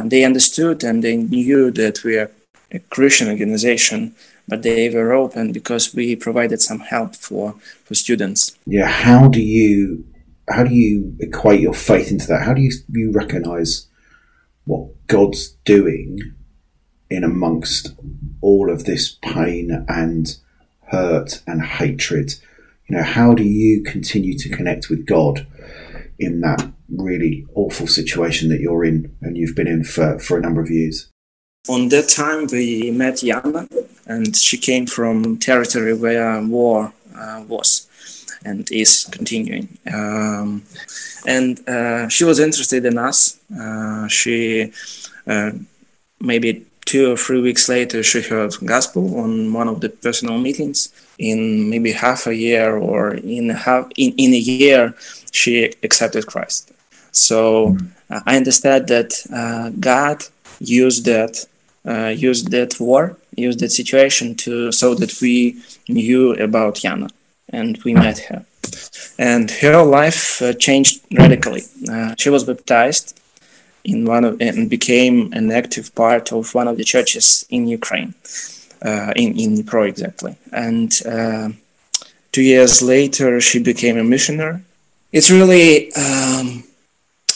they 0.04 0.24
understood 0.24 0.84
and 0.84 1.02
they 1.02 1.16
knew 1.16 1.70
that 1.70 2.04
we 2.04 2.18
are 2.18 2.30
a 2.72 2.78
Christian 2.78 3.28
organization 3.28 4.14
but 4.50 4.62
they 4.62 4.90
were 4.90 5.12
open 5.12 5.52
because 5.52 5.94
we 5.94 6.16
provided 6.16 6.60
some 6.60 6.80
help 6.80 7.14
for 7.14 7.54
for 7.84 7.94
students. 7.94 8.56
Yeah, 8.66 8.88
how 8.88 9.28
do 9.28 9.40
you 9.40 10.04
how 10.48 10.64
do 10.64 10.74
you 10.74 11.16
equate 11.20 11.60
your 11.60 11.74
faith 11.74 12.10
into 12.10 12.26
that? 12.28 12.42
How 12.42 12.54
do 12.54 12.62
you 12.62 12.70
you 12.88 13.12
recognize 13.12 13.88
what 14.64 14.88
God's 15.06 15.50
doing 15.64 16.18
in 17.08 17.24
amongst 17.24 17.94
all 18.40 18.70
of 18.70 18.84
this 18.84 19.16
pain 19.22 19.84
and 19.88 20.36
hurt 20.88 21.42
and 21.46 21.62
hatred? 21.62 22.34
You 22.88 22.96
know, 22.96 23.02
how 23.02 23.34
do 23.34 23.44
you 23.44 23.82
continue 23.82 24.36
to 24.38 24.48
connect 24.48 24.90
with 24.90 25.06
God 25.06 25.46
in 26.18 26.40
that 26.40 26.70
really 26.88 27.46
awful 27.54 27.86
situation 27.86 28.48
that 28.48 28.60
you're 28.60 28.84
in 28.84 29.16
and 29.22 29.36
you've 29.36 29.54
been 29.54 29.68
in 29.68 29.84
for, 29.84 30.18
for 30.18 30.36
a 30.36 30.40
number 30.40 30.60
of 30.60 30.70
years? 30.70 31.08
On 31.68 31.88
that 31.90 32.08
time, 32.08 32.46
we 32.50 32.90
met 32.90 33.16
Yana, 33.16 33.68
and 34.06 34.34
she 34.34 34.56
came 34.56 34.86
from 34.86 35.36
territory 35.38 35.94
where 35.94 36.42
war 36.42 36.92
uh, 37.14 37.44
was 37.46 37.86
and 38.44 38.70
is 38.70 39.04
continuing. 39.10 39.68
Um, 39.92 40.62
and 41.26 41.68
uh, 41.68 42.08
she 42.08 42.24
was 42.24 42.38
interested 42.38 42.84
in 42.84 42.98
us. 42.98 43.38
Uh, 43.58 44.08
she 44.08 44.72
uh, 45.26 45.52
maybe 46.20 46.66
two 46.84 47.12
or 47.12 47.16
three 47.16 47.40
weeks 47.40 47.68
later 47.68 48.02
she 48.02 48.20
heard 48.20 48.54
gospel 48.64 49.20
on 49.20 49.52
one 49.52 49.68
of 49.68 49.80
the 49.80 49.88
personal 49.88 50.38
meetings. 50.38 50.92
In 51.18 51.68
maybe 51.68 51.92
half 51.92 52.26
a 52.26 52.34
year 52.34 52.76
or 52.76 53.14
in 53.14 53.50
half 53.50 53.90
in, 53.96 54.14
in 54.16 54.32
a 54.32 54.38
year, 54.38 54.94
she 55.32 55.72
accepted 55.82 56.26
Christ. 56.26 56.72
So 57.12 57.76
uh, 58.08 58.20
I 58.26 58.36
understand 58.36 58.88
that 58.88 59.12
uh, 59.32 59.70
God 59.78 60.24
used 60.60 61.04
that 61.04 61.46
uh, 61.86 62.08
used 62.08 62.50
that 62.50 62.78
war, 62.80 63.16
used 63.36 63.60
that 63.60 63.70
situation 63.70 64.34
to 64.36 64.72
so 64.72 64.94
that 64.94 65.20
we 65.20 65.62
knew 65.88 66.32
about 66.34 66.76
Yana 66.76 67.10
and 67.52 67.78
we 67.84 67.94
met 67.94 68.18
her. 68.18 68.44
And 69.18 69.50
her 69.50 69.82
life 69.82 70.40
uh, 70.42 70.52
changed 70.54 71.00
radically. 71.12 71.62
Uh, 71.90 72.14
she 72.18 72.30
was 72.30 72.44
baptized 72.44 73.20
in 73.84 74.04
one 74.04 74.24
of 74.24 74.40
and 74.40 74.68
became 74.68 75.32
an 75.32 75.50
active 75.50 75.94
part 75.94 76.32
of 76.32 76.54
one 76.54 76.68
of 76.68 76.76
the 76.76 76.84
churches 76.84 77.44
in 77.50 77.66
Ukraine, 77.66 78.14
uh, 78.82 79.12
in 79.16 79.38
in 79.38 79.56
Dnipro 79.56 79.88
exactly. 79.88 80.36
And 80.52 80.90
uh, 81.06 81.48
two 82.32 82.42
years 82.42 82.82
later, 82.82 83.40
she 83.40 83.58
became 83.62 83.98
a 83.98 84.04
missionary. 84.04 84.60
It's 85.12 85.30
really 85.30 85.92
um, 85.94 86.64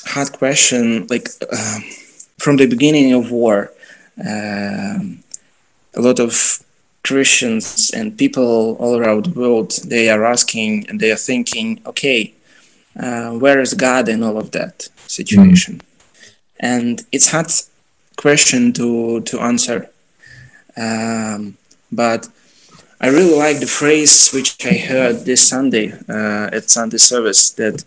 hard 0.06 0.32
question. 0.32 1.06
Like 1.08 1.28
uh, 1.50 1.78
from 2.38 2.56
the 2.56 2.66
beginning 2.66 3.12
of 3.14 3.30
war, 3.30 3.72
um, 4.20 5.22
a 5.94 6.00
lot 6.00 6.20
of 6.20 6.63
Christians 7.04 7.90
and 7.94 8.16
people 8.16 8.76
all 8.80 8.98
around 8.98 9.26
the 9.26 9.38
world 9.38 9.72
they 9.86 10.08
are 10.08 10.24
asking 10.24 10.88
and 10.88 10.98
they 10.98 11.12
are 11.12 11.16
thinking, 11.30 11.80
okay, 11.86 12.32
uh, 12.98 13.32
where 13.32 13.60
is 13.60 13.74
God 13.74 14.08
in 14.08 14.22
all 14.22 14.38
of 14.38 14.50
that 14.52 14.88
situation? 15.06 15.74
Mm. 15.76 15.82
And 16.60 17.06
it's 17.12 17.30
hard 17.30 17.50
question 18.16 18.72
to 18.72 19.20
to 19.22 19.40
answer, 19.40 19.90
um, 20.76 21.56
but 21.92 22.28
I 23.00 23.08
really 23.08 23.36
like 23.36 23.60
the 23.60 23.66
phrase 23.66 24.30
which 24.32 24.64
I 24.64 24.74
heard 24.74 25.24
this 25.24 25.46
Sunday 25.46 25.92
uh, 26.08 26.48
at 26.56 26.70
Sunday 26.70 26.98
service 26.98 27.50
that 27.60 27.84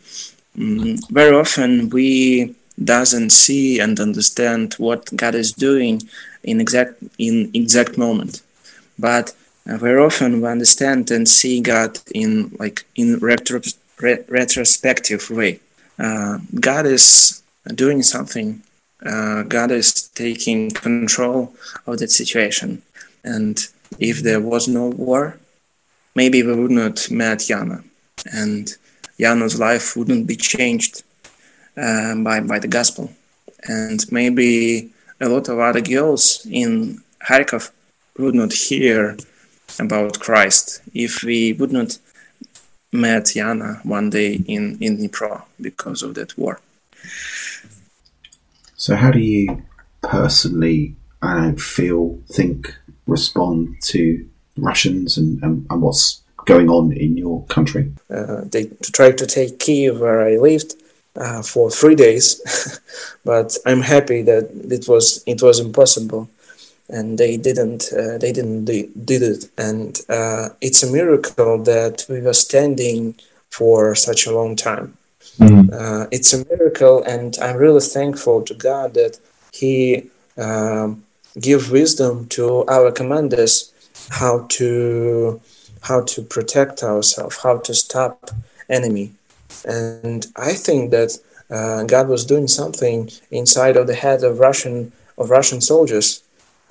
um, 0.60 0.98
very 1.10 1.36
often 1.36 1.90
we 1.90 2.56
doesn't 2.84 3.32
see 3.32 3.80
and 3.80 4.00
understand 4.00 4.76
what 4.76 5.16
God 5.16 5.34
is 5.34 5.52
doing 5.54 6.02
in 6.44 6.62
exact 6.62 7.02
in 7.18 7.50
exact 7.54 7.98
moment, 7.98 8.42
but 9.00 9.34
uh, 9.70 9.78
very 9.78 10.02
often 10.02 10.42
we 10.42 10.48
understand 10.48 11.12
and 11.12 11.28
see 11.28 11.60
God 11.62 12.00
in 12.14 12.56
like 12.60 12.86
in 12.96 13.18
retro, 13.18 13.62
re- 14.00 14.24
retrospective 14.28 15.30
way. 15.30 15.60
Uh, 16.00 16.40
God 16.60 16.86
is 16.86 17.42
doing 17.76 18.04
something. 18.04 18.62
Uh, 19.06 19.44
God 19.44 19.72
is 19.72 20.10
taking 20.10 20.72
control 20.72 21.54
of 21.86 22.00
that 22.00 22.12
situation, 22.12 22.82
and 23.24 23.68
if 24.00 24.22
there 24.22 24.42
was 24.42 24.68
no 24.68 24.88
war, 24.88 25.38
maybe 26.16 26.42
we 26.44 26.56
would 26.56 26.72
not 26.72 27.10
met 27.12 27.40
Yana, 27.40 27.84
and 28.34 28.76
Yana's 29.20 29.60
life 29.60 29.96
wouldn't 29.96 30.28
be 30.28 30.36
changed 30.36 31.04
uh, 31.78 32.16
by 32.16 32.40
by 32.40 32.58
the 32.58 32.68
gospel, 32.68 33.12
and 33.68 34.12
maybe 34.12 34.92
a 35.20 35.30
lot 35.30 35.50
of 35.50 35.60
other 35.60 35.82
girls 35.82 36.46
in 36.50 37.02
Kharkov 37.28 37.72
would 38.18 38.36
not 38.36 38.54
hear 38.54 39.18
about 39.80 40.20
Christ 40.20 40.82
if 40.94 41.24
we 41.24 41.54
would 41.54 41.72
not 41.72 41.98
met 42.92 43.26
Yana 43.36 43.84
one 43.86 44.10
day 44.10 44.36
in 44.48 44.78
in 44.82 44.98
Dnipro 44.98 45.44
because 45.60 46.04
of 46.04 46.16
that 46.16 46.38
war. 46.38 46.60
So, 48.76 48.96
how 48.96 49.12
do 49.12 49.20
you 49.20 49.64
personally 50.02 50.96
uh, 51.22 51.54
feel, 51.54 52.20
think, 52.32 52.74
respond 53.08 53.76
to 53.82 54.28
Russians 54.58 55.18
and, 55.18 55.42
and, 55.44 55.66
and 55.70 55.82
what's 55.82 56.22
going 56.46 56.70
on 56.70 56.94
in 56.94 57.18
your 57.18 57.44
country? 57.46 57.92
Uh, 58.10 58.42
they 58.46 58.66
tried 58.94 59.18
to 59.18 59.26
take 59.26 59.60
Kiev 59.60 60.00
where 60.00 60.22
I 60.22 60.38
lived 60.38 60.76
uh, 61.16 61.42
for 61.42 61.72
three 61.72 61.96
days, 61.96 62.80
but 63.26 63.58
I'm 63.66 63.82
happy 63.82 64.22
that 64.22 64.50
it 64.72 64.88
was 64.88 65.24
it 65.26 65.42
was 65.42 65.60
impossible, 65.60 66.30
and 66.90 67.18
they 67.18 67.38
didn't 67.38 67.92
uh, 67.94 68.18
they 68.18 68.32
didn't 68.32 68.66
did 68.66 69.22
it, 69.22 69.50
and 69.58 70.02
uh, 70.10 70.50
it's 70.62 70.84
a 70.84 70.92
miracle 70.92 71.58
that 71.64 72.06
we 72.10 72.22
were 72.22 72.34
standing 72.34 73.16
for 73.50 73.96
such 73.96 74.26
a 74.26 74.32
long 74.32 74.56
time. 74.56 74.98
Mm. 75.40 76.08
it's 76.12 76.34
a 76.34 76.46
miracle, 76.46 77.04
and 77.04 77.38
I'm 77.42 77.58
really 77.58 77.82
thankful 77.82 78.42
to 78.44 78.54
God 78.54 78.94
that 78.96 79.20
He 79.54 80.10
um, 80.38 81.04
give 81.40 81.72
wisdom 81.72 82.28
to 82.30 82.66
our 82.68 82.92
commanders 82.92 83.72
how 84.10 84.46
to 84.50 85.40
how 85.82 86.02
to 86.04 86.22
protect 86.22 86.84
ourselves, 86.84 87.38
how 87.44 87.58
to 87.60 87.74
stop 87.74 88.32
enemy 88.70 89.12
and 89.66 90.28
I 90.36 90.54
think 90.54 90.92
that 90.92 91.18
uh, 91.50 91.84
God 91.84 92.08
was 92.08 92.26
doing 92.26 92.48
something 92.48 93.10
inside 93.32 93.78
of 93.78 93.88
the 93.88 93.96
head 93.96 94.24
of 94.24 94.40
Russian 94.40 94.92
of 95.18 95.30
Russian 95.30 95.62
soldiers 95.62 96.22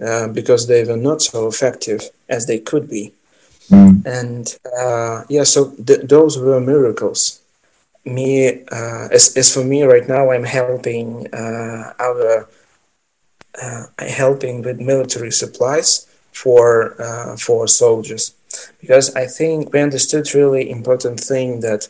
uh, 0.04 0.28
because 0.28 0.66
they 0.66 0.84
were 0.84 0.96
not 0.96 1.22
so 1.22 1.48
effective 1.48 2.10
as 2.28 2.46
they 2.46 2.58
could 2.58 2.88
be. 2.88 3.12
Mm. 3.70 4.04
And 4.06 4.58
uh, 4.78 5.24
yeah, 5.28 5.44
so 5.44 5.72
th- 5.72 6.02
those 6.02 6.38
were 6.38 6.60
miracles. 6.60 7.40
Me, 8.04 8.64
uh, 8.70 9.08
as, 9.10 9.36
as 9.36 9.52
for 9.52 9.64
me 9.64 9.82
right 9.82 10.06
now, 10.08 10.30
I'm 10.30 10.44
helping 10.44 11.32
uh, 11.34 11.92
our 11.98 12.48
uh, 13.60 13.84
helping 13.98 14.62
with 14.62 14.80
military 14.80 15.32
supplies 15.32 16.06
for 16.30 16.94
for 17.38 17.66
soldiers 17.66 18.34
because 18.80 19.14
I 19.16 19.26
think 19.26 19.72
we 19.72 19.80
understood 19.80 20.34
really 20.34 20.70
important 20.70 21.20
thing 21.20 21.60
that 21.60 21.88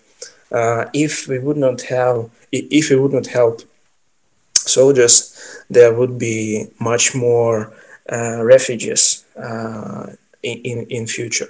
uh, 0.53 0.87
if 0.93 1.27
we 1.29 1.39
would 1.39 1.57
not 1.57 1.83
have 1.83 2.31
if 2.53 2.91
we 2.91 2.97
would 2.97 3.13
not 3.13 3.27
help 3.27 3.63
soldiers, 4.55 5.35
there 5.69 5.93
would 5.93 6.19
be 6.19 6.69
much 6.81 7.15
more 7.15 7.73
refugees 8.11 9.25
uh, 9.37 10.07
in 10.43 10.87
in 10.89 11.07
future. 11.07 11.49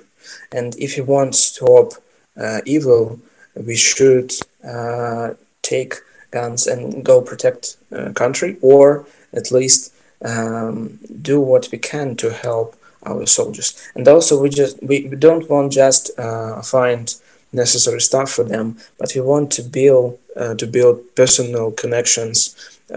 And 0.53 0.75
if 0.79 0.97
we 0.97 1.03
want 1.03 1.33
to 1.33 1.39
stop 1.39 1.93
uh, 2.41 2.61
evil, 2.65 3.19
we 3.55 3.77
should 3.77 4.33
uh, 4.65 5.35
take 5.63 5.95
guns 6.31 6.67
and 6.67 7.05
go 7.05 7.21
protect 7.21 7.77
uh, 7.93 8.13
country, 8.13 8.57
or 8.61 9.07
at 9.33 9.51
least 9.51 9.93
um, 10.25 10.99
do 11.23 11.41
what 11.41 11.69
we 11.73 11.79
can 11.79 12.17
to 12.17 12.31
help 12.31 12.77
our 13.05 13.27
soldiers. 13.27 13.91
And 13.95 14.09
also, 14.09 14.41
we 14.41 14.49
just 14.49 14.83
we, 14.83 15.07
we 15.11 15.17
don't 15.17 15.49
want 15.49 15.73
just 15.73 16.11
uh, 16.19 16.63
find 16.63 17.15
necessary 17.53 18.01
stuff 18.01 18.31
for 18.31 18.45
them, 18.45 18.77
but 18.99 19.13
we 19.15 19.21
want 19.21 19.51
to 19.53 19.63
build 19.63 20.19
uh, 20.37 20.55
to 20.55 20.67
build 20.67 21.01
personal 21.15 21.71
connections 21.73 22.55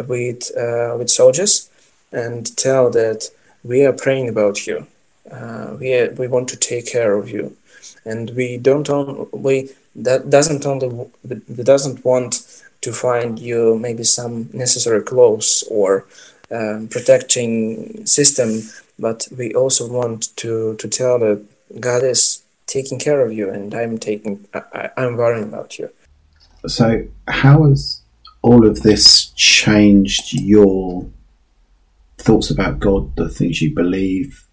with 0.08 0.52
uh, 0.58 0.96
with 0.98 1.10
soldiers 1.10 1.70
and 2.12 2.56
tell 2.58 2.90
that 2.90 3.30
we 3.64 3.86
are 3.86 3.94
praying 3.94 4.30
about 4.30 4.66
you. 4.68 4.86
Uh, 5.32 5.76
we 5.80 5.94
are, 5.94 6.12
we 6.14 6.28
want 6.28 6.50
to 6.50 6.58
take 6.58 6.88
care 6.88 7.14
of 7.14 7.30
you, 7.30 7.56
and 8.06 8.32
we 8.32 8.58
don't 8.58 8.90
on, 8.90 9.28
we 9.32 9.70
that 9.96 10.30
doesn't 10.30 10.66
only 10.66 11.10
doesn't 11.64 12.04
want 12.04 12.64
to 12.82 12.92
find 12.92 13.38
you 13.38 13.78
maybe 13.78 14.04
some 14.04 14.50
necessary 14.54 15.02
clothes 15.04 15.64
or 15.70 16.06
um, 16.52 16.88
protecting 16.88 18.06
system, 18.06 18.62
but 18.98 19.28
we 19.38 19.54
also 19.54 19.88
want 19.88 20.36
to 20.38 20.76
to 20.76 20.88
tell 20.88 21.20
that 21.20 21.44
God 21.80 22.04
is 22.04 22.42
taking 22.66 22.98
care 22.98 23.22
of 23.22 23.32
you, 23.32 23.50
and 23.50 23.74
I'm 23.74 23.98
taking 23.98 24.48
I, 24.54 24.90
I'm 24.98 25.16
worrying 25.16 25.44
about 25.44 25.78
you. 25.78 25.90
So, 26.68 27.08
how 27.28 27.66
has 27.66 28.02
all 28.42 28.66
of 28.66 28.82
this 28.82 29.28
changed 29.36 30.34
your 30.34 31.06
thoughts 32.20 32.52
about 32.52 32.80
God, 32.80 33.16
the 33.16 33.30
things 33.30 33.62
you 33.62 33.74
believe, 33.74 34.46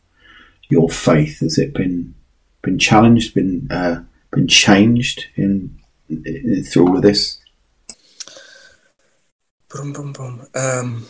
your 0.68 0.88
faith? 0.88 1.40
Has 1.40 1.58
it 1.58 1.74
been 1.74 2.14
been 2.62 2.78
challenged, 2.78 3.34
been 3.34 3.68
uh, 3.70 4.02
been 4.32 4.48
changed 4.48 5.26
in, 5.36 5.76
in, 6.08 6.64
through 6.64 6.88
all 6.88 6.96
of 6.96 7.02
this? 7.02 7.38
Boom, 9.68 9.92
boom, 9.92 10.12
boom. 10.12 10.46
Um, 10.54 11.06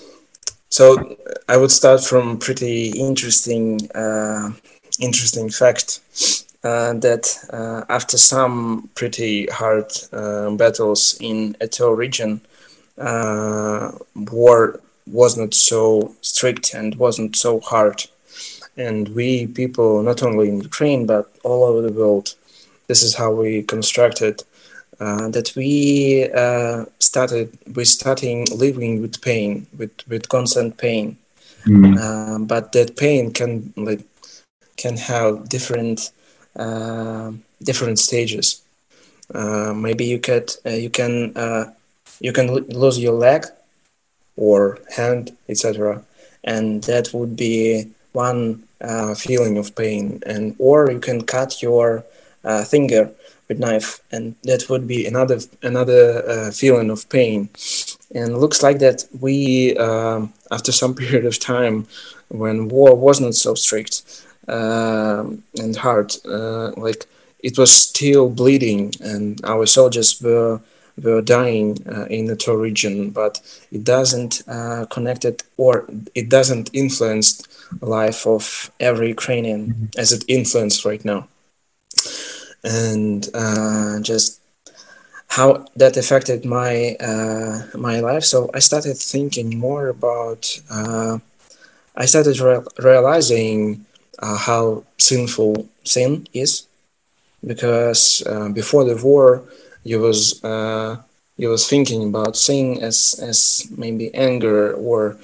so 0.68 1.16
I 1.48 1.56
would 1.56 1.70
start 1.70 2.02
from 2.02 2.38
pretty 2.38 2.88
interesting, 2.90 3.90
uh, 3.94 4.50
interesting 4.98 5.50
fact 5.50 6.00
uh, 6.64 6.94
that 6.94 7.38
uh, 7.52 7.84
after 7.88 8.18
some 8.18 8.90
pretty 8.94 9.46
hard 9.46 9.92
uh, 10.12 10.50
battles 10.50 11.16
in 11.20 11.56
ATO 11.60 11.90
region, 11.90 12.40
uh, 12.98 13.92
war 14.14 14.80
was 15.06 15.36
not 15.36 15.54
so 15.54 16.14
strict 16.20 16.74
and 16.74 16.94
wasn't 16.96 17.36
so 17.36 17.60
hard. 17.60 18.04
And 18.76 19.08
we 19.14 19.46
people, 19.46 20.02
not 20.02 20.22
only 20.22 20.48
in 20.48 20.60
Ukraine 20.60 21.06
but 21.06 21.30
all 21.44 21.64
over 21.64 21.82
the 21.82 21.92
world, 21.92 22.34
this 22.88 23.02
is 23.02 23.14
how 23.14 23.30
we 23.32 23.62
constructed 23.62 24.42
uh, 24.98 25.28
that 25.28 25.52
we 25.56 26.26
uh, 26.34 26.84
started 27.00 27.50
we 27.74 27.84
starting 27.84 28.46
living 28.54 29.02
with 29.02 29.20
pain 29.20 29.66
with 29.76 29.92
with 30.08 30.28
constant 30.28 30.78
pain 30.78 31.16
mm. 31.66 32.48
but 32.48 32.72
that 32.72 32.96
pain 32.96 33.30
can 33.30 33.72
like 33.76 34.04
can 34.76 34.96
have 34.96 35.48
different 35.50 36.12
uh, 36.56 37.30
different 37.62 37.98
stages 37.98 38.62
uh, 39.34 39.74
maybe 39.74 40.04
you 40.04 40.16
get 40.16 40.56
uh, 40.64 40.70
you 40.70 40.88
can 40.88 41.34
you 42.20 42.32
can 42.32 42.46
lose 42.54 42.98
your 42.98 43.12
leg 43.12 43.44
or 44.36 44.78
hand 44.96 45.36
etc 45.48 46.02
and 46.44 46.84
that 46.84 47.12
would 47.12 47.36
be 47.36 47.86
one 48.12 48.62
feeling 49.16 49.56
of 49.58 49.74
pain 49.74 50.22
and 50.26 50.54
or 50.58 50.90
you 50.90 51.00
can 51.00 51.22
cut 51.22 51.62
your 51.62 52.04
finger 52.68 53.10
with 53.48 53.58
knife, 53.58 54.00
and 54.10 54.34
that 54.42 54.68
would 54.68 54.86
be 54.86 55.06
another 55.06 55.38
another 55.62 56.28
uh, 56.28 56.50
feeling 56.50 56.90
of 56.90 57.08
pain. 57.08 57.48
And 58.14 58.38
looks 58.38 58.62
like 58.62 58.78
that 58.80 59.04
we, 59.20 59.76
uh, 59.76 60.26
after 60.50 60.72
some 60.72 60.94
period 61.02 61.26
of 61.26 61.38
time, 61.38 61.86
when 62.28 62.68
war 62.68 62.94
wasn't 62.94 63.34
so 63.34 63.54
strict 63.54 64.24
uh, 64.48 65.24
and 65.58 65.76
hard, 65.76 66.14
uh, 66.24 66.72
like 66.76 67.06
it 67.40 67.58
was 67.58 67.72
still 67.72 68.28
bleeding, 68.28 68.92
and 69.00 69.40
our 69.44 69.66
soldiers 69.66 70.20
were 70.20 70.60
were 71.02 71.22
dying 71.22 71.78
uh, 71.88 72.06
in 72.06 72.26
the 72.26 72.36
Tor 72.36 72.58
region, 72.58 73.10
but 73.10 73.40
it 73.70 73.84
doesn't 73.84 74.42
uh, 74.48 74.86
connect 74.90 75.24
it 75.24 75.42
or 75.56 75.86
it 76.14 76.28
doesn't 76.28 76.70
influence 76.72 77.42
life 77.80 78.26
of 78.26 78.70
every 78.80 79.08
Ukrainian 79.08 79.66
mm-hmm. 79.66 79.84
as 79.98 80.12
it 80.12 80.24
influenced 80.28 80.84
right 80.84 81.04
now 81.04 81.28
and 82.66 83.28
uh, 83.34 84.00
just 84.00 84.40
how 85.28 85.64
that 85.76 85.96
affected 85.96 86.44
my 86.44 86.96
uh, 87.00 87.62
my 87.74 88.00
life. 88.00 88.24
So 88.24 88.50
I 88.54 88.60
started 88.60 88.96
thinking 88.96 89.58
more 89.58 89.88
about. 89.88 90.60
Uh, 90.70 91.18
I 91.96 92.04
started 92.04 92.38
re- 92.40 92.66
realizing 92.78 93.86
uh, 94.18 94.36
how 94.36 94.84
sinful 94.98 95.66
sin 95.84 96.26
is, 96.34 96.66
because 97.44 98.22
uh, 98.26 98.48
before 98.50 98.84
the 98.84 98.96
war, 99.02 99.42
you 99.86 100.00
was 100.00 100.42
uh, 100.44 100.96
you 101.36 101.48
was 101.48 101.68
thinking 101.68 102.02
about 102.08 102.36
sin 102.36 102.82
as 102.82 102.98
as 103.22 103.38
maybe 103.76 104.14
anger 104.14 104.74
or 104.74 105.16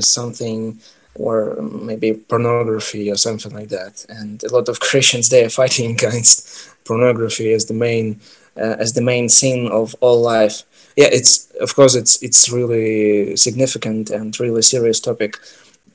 something 0.00 0.78
or 1.14 1.56
maybe 1.88 2.12
pornography 2.12 3.10
or 3.10 3.16
something 3.16 3.52
like 3.52 3.68
that. 3.68 4.04
And 4.08 4.42
a 4.44 4.52
lot 4.52 4.68
of 4.68 4.80
Christians 4.88 5.28
they 5.28 5.44
are 5.44 5.50
fighting 5.60 5.90
against 5.96 6.70
pornography 6.84 7.52
as 7.52 7.66
the 7.66 7.74
main 7.74 8.20
uh, 8.56 8.76
as 8.78 8.92
the 8.94 9.02
main 9.02 9.28
sin 9.28 9.68
of 9.68 9.94
all 10.00 10.20
life. 10.20 10.62
Yeah, 10.96 11.10
it's 11.12 11.50
of 11.60 11.74
course 11.74 11.94
it's 11.94 12.22
it's 12.22 12.50
really 12.50 13.36
significant 13.36 14.10
and 14.10 14.38
really 14.40 14.62
serious 14.62 15.00
topic 15.00 15.38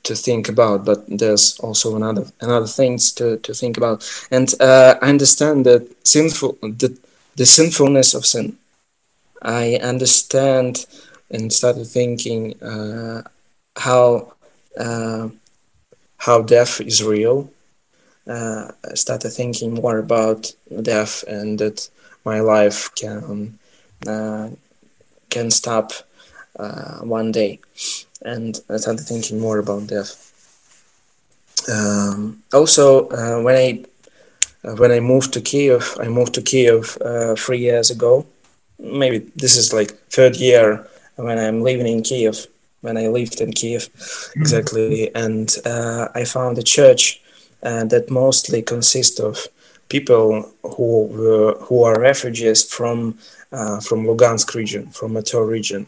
to 0.04 0.14
think 0.16 0.48
about, 0.48 0.84
but 0.84 1.04
there's 1.08 1.58
also 1.60 1.96
another 1.96 2.24
another 2.40 2.66
things 2.66 3.12
to, 3.12 3.36
to 3.38 3.54
think 3.54 3.76
about. 3.76 3.98
And 4.30 4.52
uh, 4.60 4.94
I 5.00 5.08
understand 5.08 5.66
that 5.66 5.82
sinful 6.04 6.58
the 6.62 6.96
the 7.36 7.46
sinfulness 7.46 8.14
of 8.14 8.26
sin. 8.26 8.56
I 9.42 9.76
understand 9.82 10.86
and 11.30 11.52
started 11.52 11.86
thinking 11.86 12.60
uh, 12.62 13.22
how 13.76 14.32
uh, 14.78 15.28
how 16.18 16.42
death 16.42 16.80
is 16.80 17.02
real. 17.02 17.50
Uh, 18.26 18.70
I 18.90 18.94
started 18.94 19.30
thinking 19.30 19.74
more 19.74 19.98
about 19.98 20.54
death 20.82 21.24
and 21.28 21.58
that 21.58 21.88
my 22.24 22.40
life 22.40 22.90
can 22.94 23.58
uh, 24.06 24.48
can 25.30 25.50
stop 25.50 25.92
uh, 26.58 26.98
one 27.00 27.32
day, 27.32 27.60
and 28.22 28.60
I 28.68 28.76
started 28.76 29.04
thinking 29.04 29.40
more 29.40 29.58
about 29.58 29.86
death. 29.88 30.28
Um, 31.70 32.42
also, 32.52 33.08
uh, 33.08 33.40
when 33.42 33.56
I 33.56 33.84
when 34.62 34.92
I 34.92 35.00
moved 35.00 35.32
to 35.34 35.40
Kiev, 35.40 35.96
I 36.00 36.08
moved 36.08 36.34
to 36.34 36.42
Kiev 36.42 36.98
three 37.38 37.58
years 37.58 37.90
ago. 37.90 38.26
Maybe 38.78 39.18
this 39.36 39.56
is 39.56 39.72
like 39.72 39.92
third 40.10 40.36
year 40.36 40.86
when 41.16 41.38
I'm 41.38 41.62
living 41.62 41.86
in 41.86 42.02
Kiev 42.02 42.46
when 42.82 42.96
I 42.96 43.06
lived 43.08 43.40
in 43.40 43.52
Kiev, 43.52 43.82
mm-hmm. 43.82 44.40
exactly. 44.40 45.14
And 45.14 45.56
uh, 45.64 46.08
I 46.14 46.24
found 46.24 46.58
a 46.58 46.62
church 46.62 47.20
uh, 47.62 47.84
that 47.84 48.10
mostly 48.10 48.60
consists 48.60 49.18
of 49.18 49.48
people 49.88 50.52
who 50.62 51.06
were, 51.06 51.54
who 51.60 51.84
are 51.84 51.98
refugees 51.98 52.64
from 52.64 53.18
uh, 53.52 53.80
from 53.80 54.04
Lugansk 54.04 54.54
region, 54.54 54.86
from 54.90 55.16
Ato 55.16 55.40
region. 55.40 55.86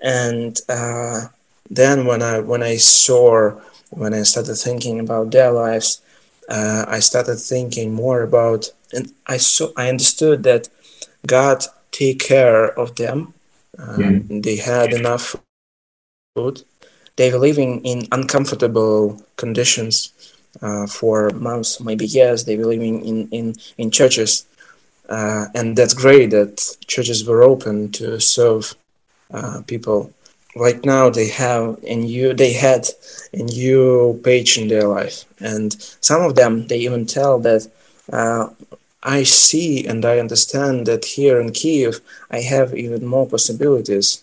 And 0.00 0.60
uh, 0.68 1.28
then 1.70 2.04
when 2.06 2.22
I 2.22 2.40
when 2.40 2.62
I 2.62 2.76
saw 2.76 3.52
when 3.90 4.12
I 4.12 4.22
started 4.22 4.56
thinking 4.56 5.00
about 5.00 5.30
their 5.30 5.52
lives, 5.52 6.02
uh, 6.48 6.84
I 6.88 7.00
started 7.00 7.36
thinking 7.36 7.92
more 7.92 8.22
about 8.22 8.70
and 8.92 9.12
I 9.26 9.38
saw 9.38 9.68
I 9.76 9.88
understood 9.88 10.42
that 10.44 10.68
God 11.26 11.64
take 11.90 12.18
care 12.18 12.78
of 12.78 12.94
them. 12.96 13.34
Um, 13.78 14.40
They 14.42 14.56
had 14.56 14.92
enough 14.92 15.36
food. 16.36 16.62
They 17.16 17.30
were 17.30 17.38
living 17.38 17.80
in 17.84 18.08
uncomfortable 18.12 19.22
conditions 19.36 20.12
uh, 20.62 20.86
for 20.86 21.30
months, 21.30 21.80
maybe 21.80 22.06
years. 22.06 22.44
They 22.44 22.56
were 22.56 22.66
living 22.66 23.04
in, 23.04 23.28
in, 23.30 23.54
in 23.78 23.90
churches. 23.90 24.46
Uh, 25.08 25.46
and 25.54 25.76
that's 25.76 25.94
great 25.94 26.30
that 26.30 26.76
churches 26.86 27.26
were 27.26 27.42
open 27.42 27.92
to 27.92 28.20
serve 28.20 28.74
uh, 29.32 29.62
people. 29.66 30.12
Right 30.56 30.84
now, 30.84 31.10
they 31.10 31.28
have 31.28 31.78
a 31.84 31.96
new, 31.96 32.32
they 32.32 32.52
had 32.52 32.86
a 33.32 33.42
new 33.42 34.20
page 34.22 34.56
in 34.56 34.68
their 34.68 34.86
life, 34.86 35.24
and 35.40 35.72
some 36.00 36.22
of 36.22 36.36
them 36.36 36.68
they 36.68 36.78
even 36.78 37.06
tell 37.06 37.40
that 37.40 37.68
uh, 38.12 38.48
I 39.02 39.24
see 39.24 39.86
and 39.86 40.04
I 40.04 40.18
understand 40.18 40.86
that 40.86 41.04
here 41.04 41.40
in 41.40 41.52
Kiev 41.52 42.00
I 42.30 42.40
have 42.40 42.74
even 42.74 43.06
more 43.06 43.26
possibilities 43.26 44.22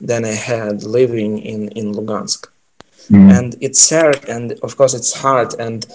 than 0.00 0.24
I 0.24 0.34
had 0.34 0.82
living 0.82 1.38
in, 1.38 1.68
in 1.68 1.94
Lugansk. 1.94 2.46
Mm. 3.10 3.38
And 3.38 3.56
it's 3.60 3.80
sad, 3.80 4.24
and 4.28 4.52
of 4.62 4.76
course 4.76 4.94
it's 4.94 5.14
hard, 5.14 5.54
and 5.58 5.86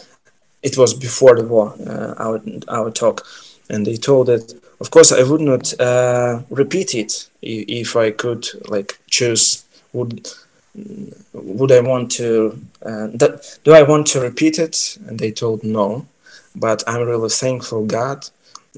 it 0.64 0.78
was 0.78 0.94
before 0.94 1.36
the 1.36 1.44
war, 1.44 1.76
uh, 1.88 2.16
our, 2.18 2.42
our 2.68 2.90
talk. 2.90 3.26
And 3.70 3.86
they 3.86 3.98
told 3.98 4.28
that, 4.28 4.54
of 4.80 4.92
course, 4.92 5.12
I 5.12 5.24
would 5.24 5.42
not 5.42 5.80
uh, 5.80 6.42
repeat 6.50 6.96
it 6.96 7.30
if 7.42 7.96
I 7.96 8.12
could 8.12 8.48
like 8.68 9.00
choose. 9.10 9.63
Would 9.94 10.30
would 11.34 11.72
I 11.72 11.82
want 11.82 12.12
to? 12.14 12.60
Uh, 12.82 13.08
that, 13.14 13.60
do 13.64 13.74
I 13.74 13.84
want 13.84 14.08
to 14.08 14.20
repeat 14.20 14.60
it? 14.60 14.98
And 15.08 15.20
they 15.20 15.32
told 15.32 15.64
no, 15.64 16.06
but 16.56 16.84
I'm 16.88 17.08
really 17.08 17.30
thankful 17.30 17.86
God 17.86 18.28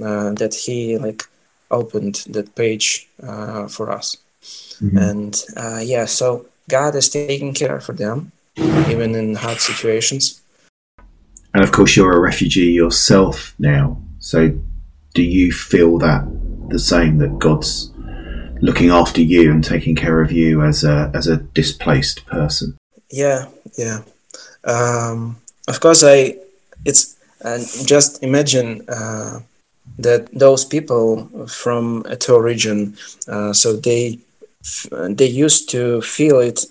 uh, 0.01 0.33
that 0.33 0.53
He 0.53 0.97
like 0.97 1.23
opened 1.71 2.25
that 2.29 2.55
page 2.55 3.07
uh, 3.23 3.67
for 3.67 3.91
us, 3.91 4.17
mm-hmm. 4.81 4.97
and 4.97 5.43
uh, 5.55 5.79
yeah, 5.81 6.05
so 6.05 6.47
God 6.69 6.95
is 6.95 7.09
taking 7.09 7.53
care 7.53 7.79
for 7.79 7.93
them, 7.93 8.31
even 8.57 9.15
in 9.15 9.35
hard 9.35 9.59
situations. 9.59 10.41
And 11.53 11.63
of 11.63 11.71
course, 11.71 11.95
you're 11.95 12.13
a 12.13 12.19
refugee 12.19 12.71
yourself 12.71 13.55
now. 13.57 13.97
So, 14.19 14.59
do 15.13 15.23
you 15.23 15.53
feel 15.53 15.97
that 15.99 16.25
the 16.69 16.79
same 16.79 17.19
that 17.19 17.39
God's 17.39 17.91
looking 18.61 18.89
after 18.89 19.21
you 19.21 19.51
and 19.51 19.63
taking 19.63 19.95
care 19.95 20.21
of 20.21 20.31
you 20.31 20.61
as 20.61 20.83
a 20.83 21.11
as 21.13 21.27
a 21.27 21.37
displaced 21.37 22.25
person? 22.25 22.77
Yeah, 23.11 23.45
yeah. 23.77 24.01
Um, 24.63 25.37
of 25.67 25.79
course, 25.79 26.03
I. 26.03 26.37
It's 26.85 27.15
and 27.41 27.65
just 27.85 28.23
imagine 28.23 28.83
uh, 28.87 29.39
that 29.99 30.27
those 30.33 30.65
people 30.65 31.27
from 31.47 32.05
a 32.09 32.41
region, 32.41 32.97
uh, 33.27 33.53
so 33.53 33.75
they 33.75 34.19
they 35.09 35.27
used 35.27 35.69
to 35.69 36.01
feel 36.01 36.39
it 36.39 36.65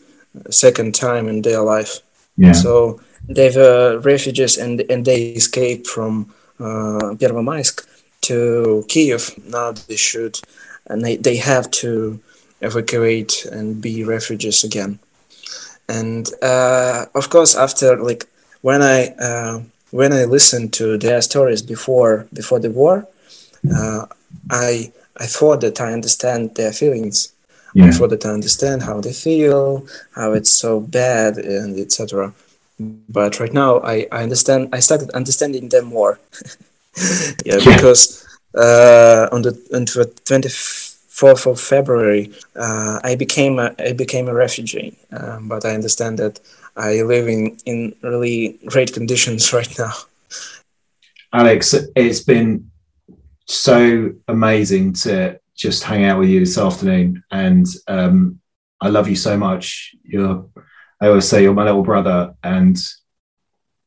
second 0.51 0.95
time 0.95 1.29
in 1.29 1.43
their 1.43 1.61
life. 1.61 2.01
Yeah. 2.37 2.53
So 2.53 3.01
they 3.29 3.51
were 3.51 3.99
refugees 3.99 4.59
and 4.59 4.81
and 4.91 5.05
they 5.05 5.33
escaped 5.33 5.87
from 5.87 6.33
uh, 6.59 7.15
Pervomaisk 7.19 7.87
to 8.23 8.85
Kiev. 8.89 9.35
Now 9.47 9.73
they 9.73 9.97
should, 9.97 10.41
and 10.87 11.05
they, 11.05 11.17
they 11.17 11.37
have 11.37 11.71
to 11.71 12.21
evacuate 12.61 13.45
and 13.47 13.81
be 13.81 14.05
refugees 14.05 14.65
again. 14.65 14.99
And 15.89 16.29
uh, 16.43 17.07
of 17.15 17.29
course, 17.31 17.55
after 17.57 17.97
like 17.97 18.27
when 18.63 18.81
I 18.83 19.09
uh, 19.21 19.63
when 19.91 20.13
I 20.13 20.25
listened 20.25 20.73
to 20.75 20.97
their 20.97 21.21
stories 21.21 21.63
before 21.63 22.27
before 22.33 22.59
the 22.59 22.71
war, 22.71 23.07
uh, 23.75 24.07
I 24.51 24.93
I 25.19 25.27
thought 25.27 25.61
that 25.61 25.81
I 25.81 25.93
understand 25.93 26.55
their 26.55 26.73
feelings. 26.73 27.33
Yeah. 27.75 27.87
I 27.87 27.91
thought 27.91 28.11
that 28.11 28.25
I 28.25 28.31
understand 28.31 28.83
how 28.83 29.01
they 29.01 29.13
feel, 29.13 29.87
how 30.15 30.33
it's 30.33 30.55
so 30.55 30.81
bad, 30.81 31.37
and 31.37 31.79
etc 31.79 32.33
but 32.79 33.39
right 33.41 33.53
now 33.53 33.81
I, 33.81 34.07
I 34.11 34.23
understand 34.23 34.69
I 34.73 34.81
started 34.81 35.11
understanding 35.11 35.69
them 35.69 35.87
more 35.87 36.19
yeah, 37.45 37.59
yeah, 37.59 37.77
because 37.77 38.24
uh, 38.55 39.29
on 39.33 39.43
the 39.43 39.53
on 39.75 39.85
the 39.85 40.07
24th 40.25 41.47
of 41.51 41.61
February 41.61 42.33
uh, 42.57 43.01
I 43.03 43.17
became 43.17 43.59
a, 43.59 43.75
I 43.79 43.93
became 43.93 44.29
a 44.29 44.35
refugee. 44.35 44.99
Um, 45.13 45.49
but 45.49 45.65
I 45.65 45.75
understand 45.75 46.19
that 46.19 46.41
I 46.77 47.03
live 47.03 47.29
in 47.29 47.57
in 47.67 47.95
really 48.03 48.59
great 48.67 48.93
conditions 48.93 49.53
right 49.59 49.79
now. 49.79 49.93
Alex 51.33 51.75
it's 51.97 52.21
been 52.23 52.71
so 53.47 54.13
amazing 54.29 54.93
to 54.93 55.39
just 55.57 55.85
hang 55.85 56.05
out 56.05 56.19
with 56.19 56.29
you 56.29 56.41
this 56.41 56.59
afternoon. 56.59 57.23
And 57.31 57.67
um, 57.87 58.41
I 58.81 58.89
love 58.89 59.09
you 59.09 59.17
so 59.17 59.37
much. 59.37 59.95
You're 60.03 60.47
I 61.01 61.09
always 61.09 61.29
say 61.29 61.43
you're 61.43 61.55
my 61.55 61.65
little 61.65 61.83
brother, 61.83 62.35
and 62.43 62.79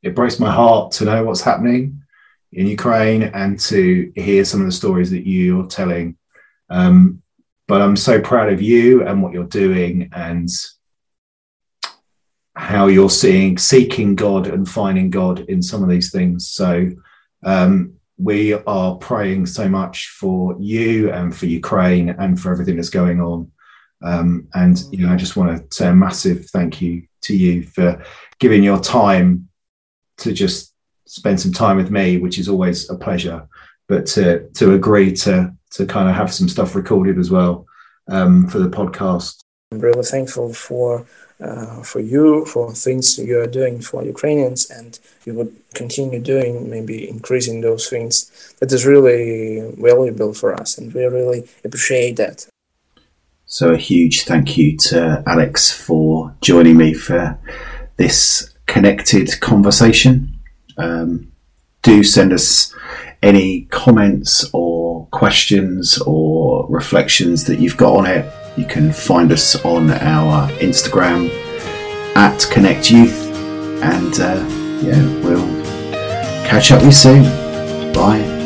it 0.04 0.14
breaks 0.14 0.40
my 0.40 0.52
heart 0.52 0.92
to 0.94 1.06
know 1.06 1.24
what's 1.24 1.42
happening 1.42 2.04
in 2.52 2.68
Ukraine 2.68 3.24
and 3.24 3.60
to 3.60 4.12
hear 4.16 4.46
some 4.46 4.62
of 4.62 4.66
the 4.66 4.72
stories 4.72 5.12
that 5.12 5.28
you're 5.28 5.68
telling. 5.68 6.18
Um, 6.70 7.22
but 7.68 7.82
I'm 7.82 7.98
so 7.98 8.22
proud 8.22 8.52
of 8.52 8.62
you 8.62 9.06
and 9.06 9.22
what 9.22 9.34
you're 9.34 9.44
doing 9.44 10.10
and 10.14 10.50
how 12.56 12.88
you're 12.88 13.10
seeing 13.10 13.58
seeking 13.58 14.16
God 14.16 14.48
and 14.48 14.68
finding 14.68 15.10
God 15.10 15.42
in 15.42 15.62
some 15.62 15.84
of 15.84 15.90
these 15.90 16.12
things. 16.12 16.50
So 16.50 16.90
um, 17.44 17.94
we 18.18 18.54
are 18.54 18.96
praying 18.96 19.46
so 19.46 19.70
much 19.70 20.10
for 20.10 20.56
you 20.60 21.12
and 21.12 21.36
for 21.36 21.46
Ukraine 21.46 22.10
and 22.10 22.40
for 22.40 22.52
everything 22.52 22.78
that's 22.78 22.90
going 22.90 23.22
on. 23.22 23.52
Um, 24.02 24.48
and 24.54 24.82
you 24.92 25.06
know, 25.06 25.14
I 25.14 25.18
just 25.18 25.36
want 25.36 25.70
to 25.70 25.76
say 25.76 25.88
a 25.88 25.94
massive 25.94 26.48
thank 26.48 26.82
you 26.82 27.04
to 27.24 27.36
you 27.36 27.64
for 27.64 28.04
giving 28.40 28.64
your 28.64 28.80
time 28.80 29.50
to 30.20 30.34
just 30.34 30.74
spend 31.08 31.40
some 31.40 31.54
time 31.54 31.78
with 31.78 31.90
me, 31.90 32.18
which 32.18 32.38
is 32.38 32.48
always 32.50 32.90
a 32.90 32.96
pleasure. 32.96 33.48
But 33.88 34.06
to 34.08 34.50
to 34.50 34.74
agree 34.74 35.14
to 35.24 35.54
to 35.72 35.86
kind 35.86 36.10
of 36.10 36.16
have 36.16 36.34
some 36.34 36.50
stuff 36.50 36.76
recorded 36.76 37.18
as 37.18 37.32
well 37.32 37.66
um, 38.08 38.48
for 38.48 38.60
the 38.60 38.70
podcast. 38.70 39.40
I'm 39.72 39.80
really 39.80 40.04
thankful 40.04 40.54
for 40.54 41.06
uh, 41.40 41.84
for 41.84 42.00
you 42.00 42.46
for 42.46 42.74
things 42.74 43.18
you 43.18 43.40
are 43.40 43.48
doing 43.48 43.82
for 43.82 44.04
Ukrainians, 44.04 44.70
and 44.70 44.98
you 45.26 45.34
would 45.34 45.56
continue 45.76 46.20
doing, 46.20 46.70
maybe 46.70 47.08
increasing 47.10 47.62
those 47.62 47.90
things. 47.90 48.56
That 48.60 48.72
is 48.72 48.86
really 48.86 49.72
valuable 49.78 50.34
for 50.34 50.54
us, 50.60 50.78
and 50.78 50.94
we 50.94 51.04
really 51.06 51.48
appreciate 51.64 52.16
that. 52.18 52.48
So, 53.46 53.74
a 53.74 53.78
huge 53.78 54.26
thank 54.26 54.58
you 54.58 54.76
to 54.90 55.24
Alex 55.28 55.72
for 55.72 56.36
joining 56.42 56.78
me 56.78 56.94
for 56.94 57.38
this 57.98 58.54
connected 58.66 59.40
conversation. 59.40 60.37
Um, 60.78 61.32
do 61.82 62.04
send 62.04 62.34
us 62.34 62.74
any 63.24 63.62
comments 63.66 64.50
or 64.54 65.08
questions 65.08 66.00
or 66.06 66.66
reflections 66.70 67.46
that 67.46 67.60
you've 67.60 67.78
got 67.78 67.96
on 67.98 68.06
it. 68.06 68.32
You 68.58 68.66
can 68.66 68.92
find 68.92 69.32
us 69.32 69.56
on 69.64 69.92
our 69.92 70.50
Instagram 70.54 71.30
at 72.16 72.46
Connect 72.52 72.90
Youth, 72.90 73.28
and 73.84 74.20
uh, 74.20 74.46
yeah, 74.82 75.02
we'll 75.24 75.46
catch 76.46 76.72
up 76.72 76.80
with 76.80 76.88
you 76.88 76.92
soon. 76.92 77.94
Bye. 77.94 78.37